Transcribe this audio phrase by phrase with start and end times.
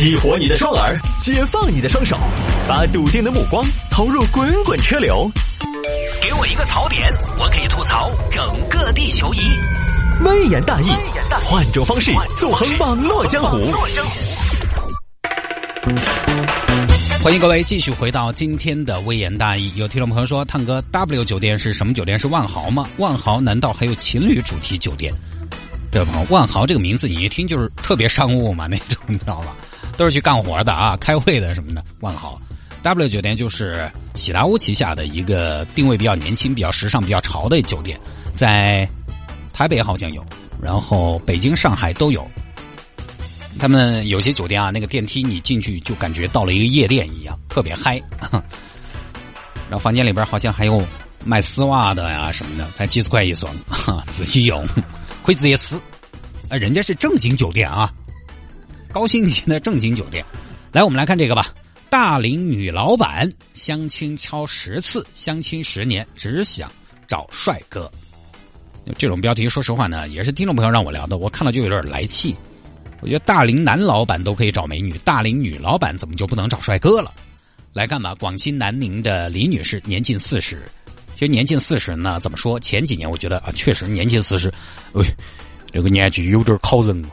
[0.00, 2.16] 激活你的双耳，解放你的双手，
[2.66, 5.30] 把笃定的目光投入滚滚车流。
[6.22, 9.40] 给我一个槽点，我可以吐槽整个地球仪。
[10.24, 10.86] 微言大义，
[11.44, 13.58] 换种方式纵横网络江湖。
[17.22, 19.70] 欢迎各位继续回到今天的微言大义。
[19.76, 22.18] 有听众朋友说，探哥 W 酒店是什么酒店？
[22.18, 22.88] 是万豪吗？
[22.96, 25.12] 万豪难道还有情侣主题酒店？
[25.90, 29.54] 对吧，万豪这个名字你一听就是特别商务嘛那种，你知道吧？
[30.00, 31.84] 都是去干活的啊，开会的什么的。
[32.00, 32.40] 万豪
[32.80, 38.00] W 酒店就是喜达屋旗下的一个定位比较年轻、比较时尚、比较潮的酒店，
[38.34, 38.88] 在
[39.52, 40.24] 台北好像有，
[40.58, 42.26] 然后北京、上海都有。
[43.58, 48.00] 他们有些酒店啊，那个电梯你进去就感觉到了一个夜店一样，特别嗨。
[49.68, 50.82] 然后房间里边好像还有
[51.26, 53.54] 卖丝袜的呀什么的，才几十块一双，
[54.16, 54.66] 仔细用
[55.26, 55.78] 可以直接撕。
[56.48, 57.92] 啊，人家是正经酒店啊，
[58.92, 60.24] 高星级的正经酒店。
[60.72, 61.52] 来，我们来看这个吧。
[61.88, 66.70] 大龄女老板相亲超十次，相亲十年只想
[67.08, 67.90] 找帅哥。
[68.96, 72.36] 这种标题，说实话呢，也是听众朋友让我聊的，我看了就有点来气。
[73.00, 77.12] 我觉得大龄男老板都可以找美女，大龄女老板怎么就不能找帅哥了？
[77.72, 80.62] 来看吧，广西南宁的李女士年近四十，
[81.14, 82.58] 其实年近四十呢，怎么说？
[82.60, 84.48] 前几年我觉得啊，确实年近四十，
[84.92, 85.02] 哎，
[85.72, 87.08] 这个年纪有点考人了。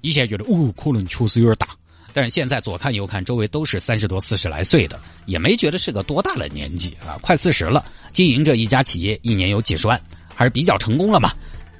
[0.00, 1.68] 以前觉得哦，可能确实有点大，
[2.12, 10.00] 但是现在左看右看，周围都是三十多、四十来岁的，也没觉得是个多大的年纪啊，快四十了，经营着一家企业，一年有几十万，
[10.34, 11.32] 还是比较成功了嘛。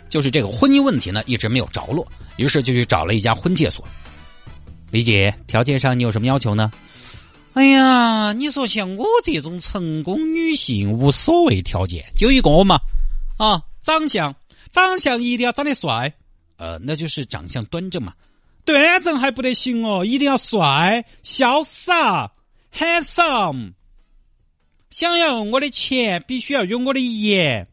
[0.08, 3.86] 就是这个婚姻问题呢，一直没有着落，于是就去找了一家婚介所。
[4.90, 6.72] 李姐，条件上你有什么要求呢？
[7.54, 12.78] 哎呀，你说像我这种成功女性，无所谓条件，就一个嘛，
[13.36, 14.34] 啊，长相，
[14.70, 16.14] 长相一定要长得帅，
[16.58, 18.12] 呃，那就是长相端正嘛，
[18.66, 22.32] 端正还不得行哦，一定要帅、潇洒、
[22.76, 23.72] handsome。
[24.90, 27.68] 想要我的钱，必须要有我的颜，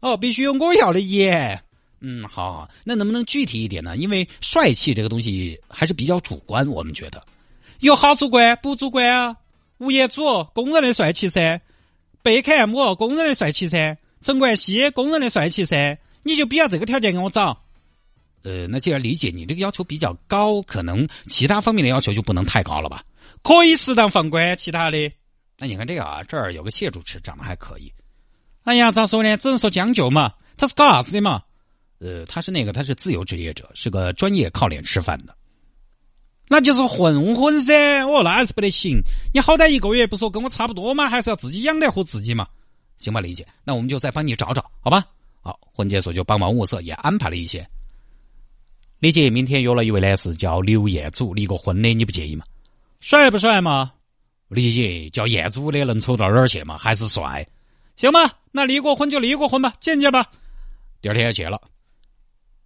[0.00, 1.62] 哦，必须有我要的颜。
[2.00, 3.96] 嗯，好好，那能不能具体一点呢？
[3.96, 7.24] 因为帅气这个东西还是比较主观，我们觉得
[7.80, 9.36] 有好主观不主观啊。
[9.78, 11.60] 吴彦祖公认的帅气噻，
[12.22, 17.62] 贝克汉姆公认的帅气噻，陈冠希公认的帅气噻，你就比较这个条件给我找。
[18.46, 23.02] 呃，那既然理解你这个要求比较高，可能其他方面的要求就不能太高了吧？
[23.42, 25.10] 可以适当放宽其他的。
[25.58, 27.92] 那你看这个啊，这儿有个谢主持，长得还可以。
[28.62, 29.36] 哎呀，咋说呢？
[29.36, 30.32] 只能说将就嘛。
[30.56, 31.42] 他是搞啥子的嘛？
[31.98, 35.34] 呃，他是那个，他是自由职业者，是个专业靠脸吃饭的，
[36.46, 38.04] 那就是混混噻。
[38.04, 39.00] 哦，那还是不得行。
[39.34, 42.46] 你好歹一个月不说跟我差不多嘛，还是要自己养得活自己嘛。
[42.96, 45.04] 行吧，李姐，那我们就再帮你找找，好吧？
[45.42, 47.66] 好，婚介所就帮忙物色，也安排了一些。
[48.98, 52.44] 李姐明天约了一位男士叫刘彦祖，离过婚的，你不介意吗？
[52.98, 53.92] 帅不帅嘛？
[54.48, 56.78] 李姐叫彦祖的能丑到哪儿去嘛？
[56.78, 57.46] 还是帅。
[57.94, 60.30] 行吧，那离过婚就离过婚吧，见见吧。
[61.02, 61.60] 第二天要去了。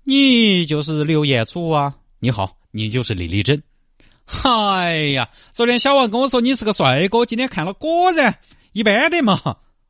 [0.05, 1.97] 你就是刘彦祖啊！
[2.21, 3.61] 你好，你就是李丽珍。
[4.45, 8.39] 哎呀，昨天小王跟我说你是个帅哥，今天看了果然
[8.73, 9.41] 一般的嘛。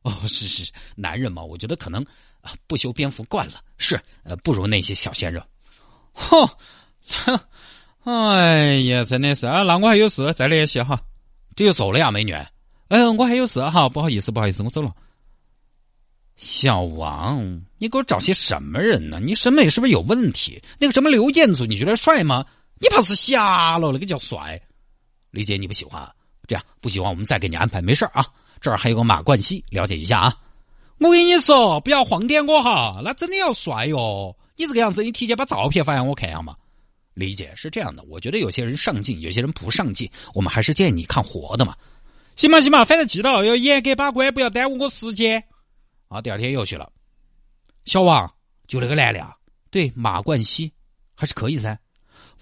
[0.01, 2.03] 哦，是是是，男人嘛，我觉得可能
[2.41, 5.39] 啊不修边幅惯了，是呃不如那些小鲜肉。
[6.15, 6.49] 嚯，
[8.03, 10.99] 哎呀，真的是啊，那我还有事，再联系哈。
[11.55, 12.35] 这就走了呀，美女。
[12.89, 14.91] 嗯，我还有事哈，不好意思，不好意思，我走了。
[16.35, 19.19] 小王，你给我找些什么人呢？
[19.19, 20.61] 你审美是不是有问题？
[20.79, 22.45] 那个什么刘建祖，你觉得帅吗？
[22.79, 23.91] 你怕是瞎了？
[23.91, 24.59] 那个叫帅。
[25.29, 26.09] 李姐，你不喜欢？
[26.47, 28.25] 这样不喜欢，我们再给你安排，没事啊。
[28.59, 30.35] 这儿还有个马冠希，了解一下啊。
[30.99, 34.35] 我跟你说，不要晃点我哈，那真的要帅哟。
[34.61, 36.55] 你这个样子，你提前把照片发给我看一下嘛。
[37.15, 41.75] 李姐是这样的，我觉得有些人上镜，有些人不上镜，我们还是建议你看活的嘛。
[42.35, 45.43] 行吧，行吧，反正记到要严格把关，不要耽误我时间。
[46.07, 46.91] 啊，第二天又去了。
[47.85, 48.31] 小王，
[48.67, 49.35] 就那个男的啊，
[49.71, 50.71] 对，马冠希，
[51.15, 51.79] 还是可以噻。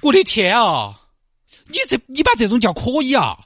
[0.01, 0.99] 我的天啊，
[1.67, 3.39] 你这你把这种叫可以啊？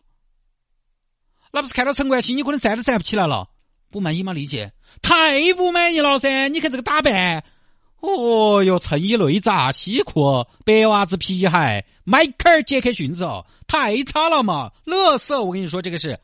[1.51, 3.47] 那不是看到陈冠希，你可能站都站不起来了。
[3.89, 4.74] 不满意吗，李姐？
[5.03, 6.50] 太不满意了噻！
[6.50, 7.44] 你看这个打扮，
[8.03, 14.73] 哦哟，衬衣内扎西裤，白袜子皮鞋，迈克尔杰克逊子哦，太差了嘛！
[14.83, 16.19] 乐色，我跟你说，这个是。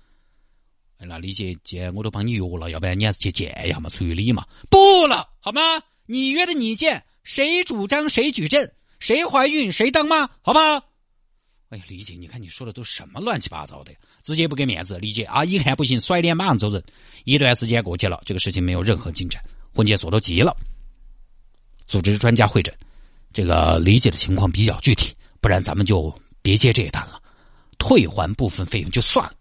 [0.98, 4.46] 哎，那李姐，姐我都帮你约了，要不然你还是去见一下嘛，出于礼嘛。
[4.70, 5.62] 不了，好吗？
[6.06, 10.84] 你约的你见，谁主张谁举证，谁怀孕谁当妈，好吗？
[11.70, 15.00] 哎呀，李姐，你看你说的都什么乱七八糟的，直接不给面子。
[15.00, 16.84] 李姐啊，一看不行，甩脸马上走人。
[17.24, 19.42] 一段时间过去了，这个事情没有任何进展，
[19.74, 20.58] 婚介所都急了，
[21.90, 22.74] 组织专家会诊。
[23.34, 27.20] 这个理解的情况比较具体，不然咱们就别接这一单了。
[27.80, 29.34] 退还部分费用就算了。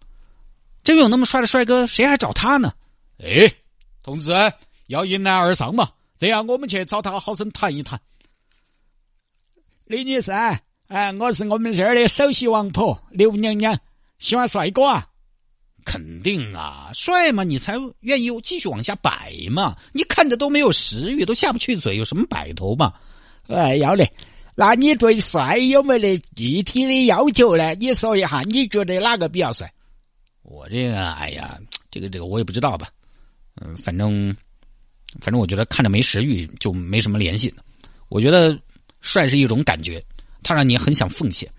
[0.83, 2.73] 真有那么帅的帅哥，谁还找他呢？
[3.19, 3.53] 哎，
[4.01, 4.33] 同志，
[4.87, 7.99] 要迎难而上嘛，这样我们去找他好生谈一谈。
[9.85, 10.31] 李女士，
[10.87, 13.77] 哎，我是我们这儿的首席王婆刘娘娘，
[14.17, 15.07] 喜欢帅哥啊？
[15.85, 19.75] 肯定啊，帅嘛，你才愿意继续往下摆嘛。
[19.93, 22.93] 你看着都没有食欲，都下不去嘴，有什么摆头嘛？
[23.47, 24.09] 哎，要得。
[24.55, 27.73] 那你对帅有没得具体的要求呢？
[27.75, 29.71] 你说一下，你觉得哪个比较帅？
[30.41, 31.57] 我这个，哎呀，
[31.89, 32.89] 这个这个我也不知道吧。
[33.61, 34.35] 嗯，反正
[35.21, 37.53] 反正我觉得看着没食欲就没什么联系。
[38.09, 38.59] 我觉得
[39.01, 40.03] 帅是一种感觉，
[40.43, 41.49] 他让你很想奉献，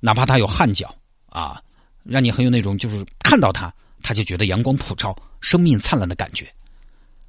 [0.00, 0.94] 哪怕他有汗脚
[1.26, 1.62] 啊。
[2.04, 3.72] 让你很有那种，就是看到他，
[4.02, 6.52] 他就觉得阳光普照、生命灿烂的感觉。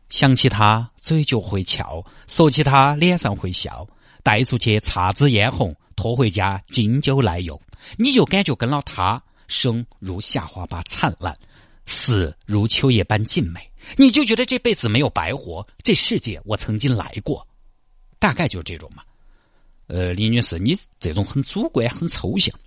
[0.10, 3.88] 想起他，嘴角会翘；说起他，脸上会笑。
[4.22, 7.60] 带出去，姹紫嫣红；拖回家，经久耐用。
[7.98, 11.36] 你就感觉跟了他，生如夏花般灿烂，
[11.86, 13.70] 死如秋叶般静美。
[13.98, 17.46] 你就觉得这辈子没有白活，这世界我曾经来过。
[18.18, 19.04] 大概就是这种嘛。
[19.88, 22.58] 呃，李女士，你这种很主观、很抽象。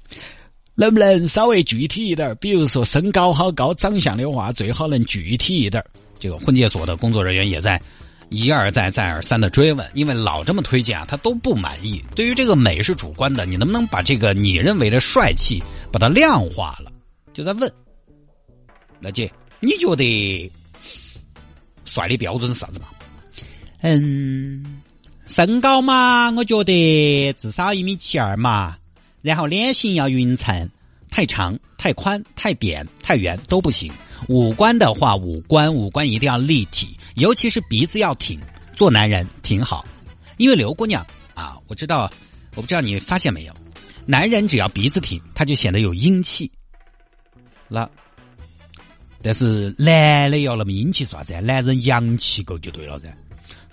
[0.76, 2.36] 能不能稍微具体一点？
[2.38, 5.82] 比如说身高好高，长相的话最好能具体一点。
[6.18, 7.80] 这个婚介所的工作人员也在
[8.28, 12.02] 一而再、再而三的追问，因为老这么推荐啊，他都不满意。
[12.14, 16.92] 对于这个美是主观的，你能不能把这个你认为的帅气把它量化了？
[17.32, 17.72] 就在问，
[19.00, 20.52] 老姐，你觉得
[21.84, 22.86] 帅的标准是啥子嘛？
[23.80, 24.82] 嗯，
[25.26, 28.76] 身高嘛，我觉得至少一米七二嘛。
[29.26, 30.70] 然后脸型要匀称，
[31.10, 33.92] 太长、太宽、太扁、太圆都不行。
[34.28, 38.38] 五官的话，五官五官一定要立体，尤其是鼻子要挺。
[38.76, 39.84] 做男人挺好，
[40.36, 42.08] 因为刘姑娘啊，我知道，
[42.54, 43.52] 我不知道你发现没有，
[44.06, 46.48] 男人只要鼻子挺，他就显得有英气。
[47.66, 47.90] 那，
[49.22, 51.34] 但是男的要那么英气做啥子？
[51.40, 53.12] 男人阳气够就对了噻。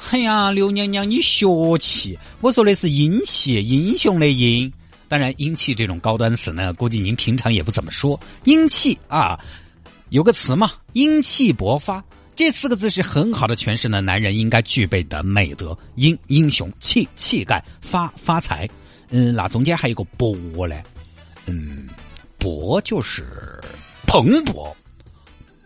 [0.10, 1.46] 哎呀，刘娘娘你学
[1.78, 4.74] 气，我说的是英气，英雄的英。
[5.14, 8.20] 当然，英气这种高端词呢，估计您平常也不怎么说。
[8.46, 9.40] 英气啊，
[10.10, 12.04] 有个词嘛，英气勃发，
[12.36, 18.68] 这四个字是很好的诠释呢男人应该具备的美德：英英雄气气概发发财。
[19.10, 20.82] 嗯，那中间还有个勃呢，
[21.46, 21.88] 嗯，
[22.40, 23.62] 勃就是
[24.08, 24.74] 蓬勃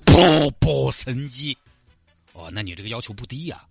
[0.05, 1.57] 勃勃生机。
[2.33, 3.63] 哦，那你这个要求不低呀。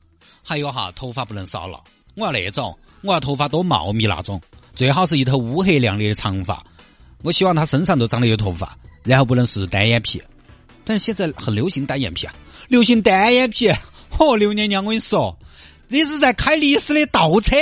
[0.42, 1.84] 还有哈，头发不能少了，
[2.14, 4.40] 我要那种，我要头发多茂密那种。
[4.76, 6.62] 最好是一头乌黑亮丽的长发，
[7.22, 10.22] 我希望他身上都长得有头发，然后不能是单眼皮。
[10.84, 12.34] 但是现在很流行单眼皮啊，
[12.68, 13.72] 流行单眼皮。
[14.10, 15.36] 嚯，刘娘娘，我跟你说，
[15.88, 17.56] 你是在开历史的倒车。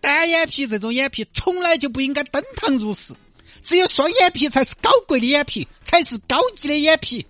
[0.00, 3.14] 单眼皮这种眼皮从来就不应该登堂入室，
[3.62, 7.24] 只有双眼皮才是高贵的眼皮，才是高级的眼皮。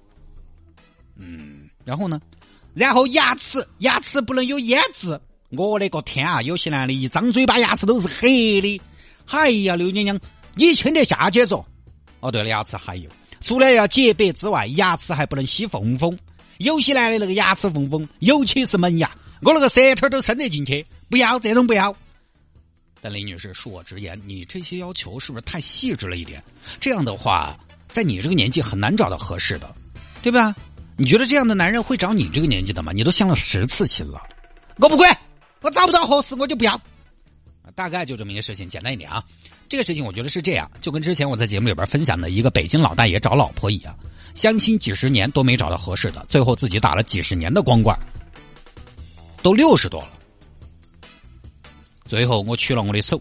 [1.18, 2.20] 嗯，然后呢？
[2.72, 5.20] 然后牙齿，牙齿不能有烟渍。
[5.50, 6.40] 我的个天啊！
[6.40, 8.80] 有些男的一张嘴巴牙齿都是黑的。
[9.30, 10.20] 哎呀，刘娘娘，
[10.54, 11.64] 你听得下去说？
[12.20, 13.10] 哦，对了，牙齿还有，
[13.40, 16.18] 除了要洁白之外，牙齿还不能吸缝缝。
[16.58, 19.10] 有些男的那个牙齿缝缝，尤其是门牙，
[19.42, 20.84] 我那个舌头都伸得进去。
[21.10, 21.94] 不要这种，不要。
[23.00, 26.42] 但李女士，恕我直言，你这些要求是不是太细致了一点？
[26.78, 29.74] 这样的话，在你这个年纪很难找到合适的，
[30.22, 30.54] 对吧？
[30.96, 32.92] 你觉得这样的男人会找你这个年纪的吗？
[32.92, 34.20] 你都相了十次亲了，
[34.76, 35.18] 我不管，
[35.62, 36.80] 我找不到合适，我就不要。
[37.74, 39.22] 大概就这么一个事情，简单一点啊。
[39.68, 43.98] 这个事情我觉得是这样，就跟之前我在节目里边分享的一个北京老大爷找老婆一样，
[44.34, 47.96] 相亲几十年都没找到合适的，最后自己打了几十年的光棍，
[49.42, 50.10] 都六十多了，
[52.04, 53.20] 最后我取了我的手。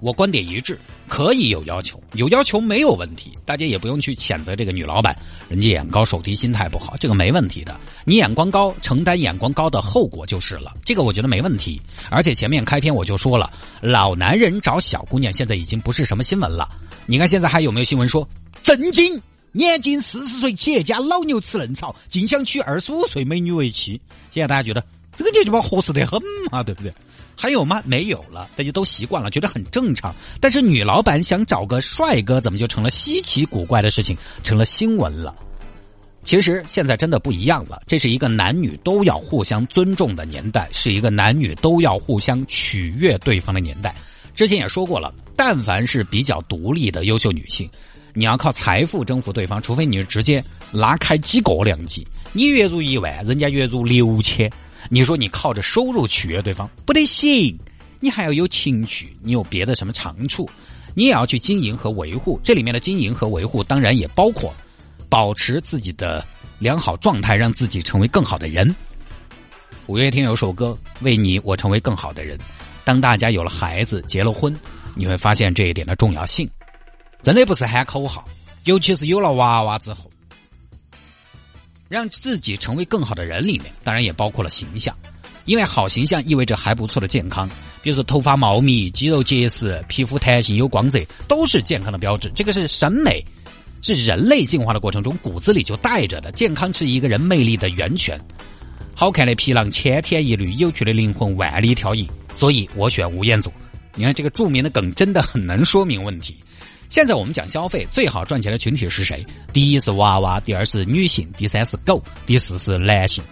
[0.00, 5.16] 我观点一致，可以有要求，有要求没有问题，大家也不用去谴责这个女老板，
[5.48, 7.78] 人家眼高手低，心态不好，这个没问题的。
[8.04, 11.80] 你眼光高，承担眼光高的后果就是了，这个我觉得没问题。
[12.10, 16.68] 而且前面开篇我就说了，老男人找小姑娘现在已经不是什么新闻了。
[17.06, 18.28] 你看现在还有没有新闻说，
[18.62, 19.20] 震惊，
[19.52, 24.00] 年仅四十岁企业家老牛吃嫩草，竟想娶二十五岁美女为妻。
[24.30, 24.84] 现在大家觉得
[25.16, 26.92] 这个就把合适得很嘛，对不对？
[27.40, 27.80] 还有吗？
[27.86, 30.12] 没有了，大家都习惯了，觉得很正常。
[30.40, 35.32] 但是女老板想找个帅哥，怎么就成了稀奇古怪的事情，成了新闻了？
[36.24, 43.94] 其实现在真的不一样了，这是一个男女都要互相尊重的年代，是一个男女都要互相取悦对方的年代。
[44.34, 47.70] 之前也说过了，但凡是比较独立的优秀女性，
[48.14, 54.50] 你要靠财富征服对方，除非你是直接拉开几个量级，你月入一万，人家月入六千。
[54.88, 57.58] 你说你靠着收入取悦对方不得行，
[58.00, 60.48] 你还要有情趣，你有别的什么长处？
[60.94, 62.40] 你也要去经营和维护。
[62.42, 64.52] 这里面的经营和维护，当然也包括
[65.08, 66.24] 保持自己的
[66.58, 68.74] 良好状态，让自己成为更好的人。
[69.86, 72.36] 五月天有首歌《为你我成为更好的人》，
[72.84, 74.54] 当大家有了孩子、结了婚，
[74.94, 76.48] 你会发现这一点的重要性。
[77.22, 78.24] 真的不是喊口号，
[78.64, 80.10] 尤其是有了娃娃之后，
[81.88, 84.94] 让自己成为更好的人里面，当然也包括了形象。
[85.46, 87.48] 因为好形象意味着还不错的健康，
[87.82, 92.30] 比如说头发茂密、肌肉结实、皮肤弹性有光泽，都是健康的标志。
[92.34, 93.24] 这个是审美，
[93.80, 96.30] 是人类进化的过程中骨子里就带着的。
[96.32, 98.20] 健康是一个人魅力的源泉。
[98.94, 102.06] 好看的皮囊千篇一律，有趣的灵魂万里挑一。
[102.34, 103.50] 所以我选吴彦祖。
[103.94, 106.36] 你看这个著名的梗真的很能说明问题。
[106.88, 109.24] 现在我们讲消费，最好赚钱的群体是谁？
[109.52, 113.22] 第一是娃娃，第二是女性，第三是狗，第四是男性。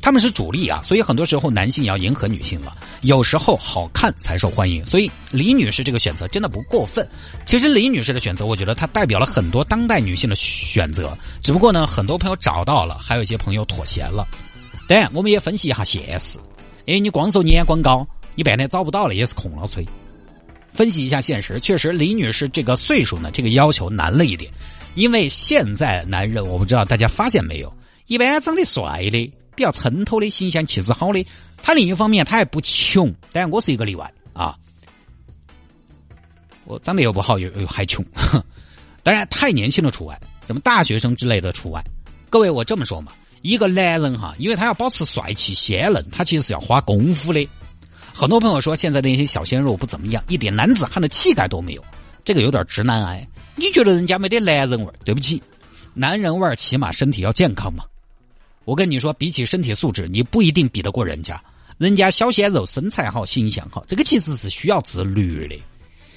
[0.00, 2.78] 他们是主力啊，所以很多时候男性也要迎合女性了。
[3.02, 7.06] 有时候好看才受欢迎，所以李女士这个选择真的不过分。
[7.44, 11.18] 其实李女士的选择，我觉得她代表了很多当代女性的选择。
[11.42, 14.26] 只不过呢，很多朋友找到了，还有一些朋友妥协了。
[14.86, 16.38] 当然，我们也分析一下现实。
[16.86, 19.84] 哎，你光说眼光高，你半天找不到了也是空了吹。
[20.72, 24.50] 分析一下现实，确实李女士这个岁数呢，这个要求难了一点。
[24.94, 27.72] 因为现在男人，我不知道大家发现没有，
[28.06, 29.32] 一般长得帅的。
[29.56, 31.26] 比较衬托的形象气质好的，
[31.60, 34.56] 他另一方面他还不穷，当然我是一个例外啊，
[36.64, 38.04] 我长得又不好又又还穷，
[39.02, 41.82] 当然太年轻的除外，什么大学生之类的除外。
[42.30, 43.10] 各位我这么说嘛，
[43.42, 47.44] 一个男人哈，因为他要保持帅气鲜嫩，他其实是要花功夫的。
[48.18, 51.84] 很多朋友说现在的一些小鲜肉不怎么样，一点男子汉的气概都没有，
[52.24, 53.24] 这个有点直男癌。
[53.54, 54.94] 你觉得人家没得男人味儿？
[55.04, 55.40] 对不起，
[55.94, 57.84] 男人味儿起码身体要健康嘛。
[58.64, 61.40] 我跟你说，比起身体素质，你不一定比得过人家。
[61.76, 65.54] 人家小鲜肉身材好，形象好，这个其实是需要自律的。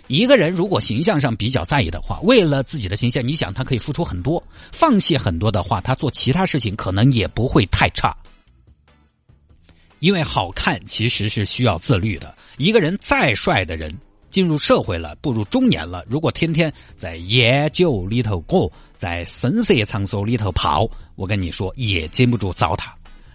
[0.07, 8.17] 一个人如果形象上比较在意的话，为了自己的形象，你想他可以付出很多，放弃很多的话，他做其他事情可能也不会太差。
[10.01, 12.35] 因为好看其实是需要自律的。
[12.57, 13.97] 一个人再帅的人。
[14.29, 16.05] 进入社会了，步入中年了。
[16.07, 22.85] 如果天天在烟酒里头过，在声色场所里头泡，我跟你说也经不住糟蹋。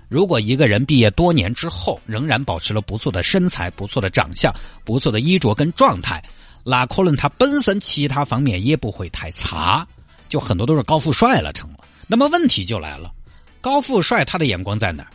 [0.09, 4.51] 如果一个人毕业多年之后，仍然保持了不错的身材、不错的长相、
[4.87, 6.25] 不错的衣着跟状态，
[6.65, 9.87] 那可能他本身其他方面也不会太差。
[10.31, 11.81] 就很多都是高富帅了成了。
[12.07, 13.13] 那么问题就来了，
[13.61, 15.11] 高富帅他的眼光在哪儿？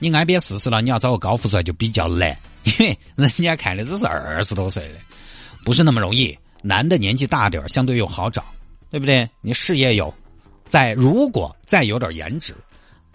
[0.00, 2.36] 你挨边试试了，你要找个高富帅就比较难。
[2.64, 4.94] 因为人家看的只是二十多岁的，
[5.64, 6.36] 不是那么容易。
[6.62, 8.44] 男的年纪大点相对又好找，
[8.90, 9.28] 对不对？
[9.40, 10.12] 你事业有，
[10.64, 12.54] 再如果再有点颜值，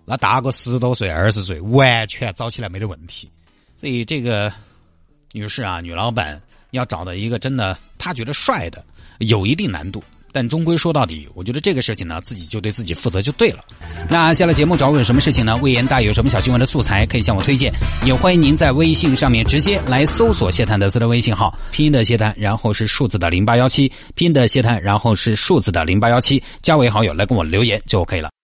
[0.04, 3.30] 那大个十多岁、二十岁，完全找起来没得问题。
[3.76, 4.52] 所以这个
[5.32, 8.84] 女士啊，女老板要找到一个真的她觉得帅的，
[9.20, 10.04] 有一定难度。
[10.36, 13.60] 但终归说到底，我觉得这个事情呢，自己就对自己负责就对了。
[14.10, 15.56] 那下了节目找我有什么事情呢？
[15.62, 17.72] 魏延大有什么小新闻的素材可以向我推荐，
[18.06, 28.35] 也欢迎您在微信上面直接来搜索谢探德斯的微信号，拼音的谢探，然后是数字的零八幺七，拼音的谢探，然后是数字的零八幺七，加为好友来跟我留言就 OK 了。